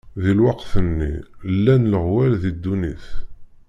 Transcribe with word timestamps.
Di 0.23 0.31
lweqt-nni, 0.37 1.13
llan 1.55 1.83
leɣwal 1.91 2.31
di 2.41 2.51
ddunit. 2.55 3.05